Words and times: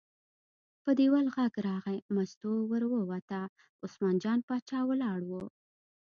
په 0.83 0.91
دیوال 0.99 1.27
غږ 1.35 1.53
راغی، 1.67 1.97
مستو 2.15 2.53
ور 2.71 2.83
ووته، 2.89 3.41
عثمان 3.85 4.15
جان 4.23 4.39
باچا 4.47 4.79
ولاړ 4.87 5.19
و. 5.29 5.31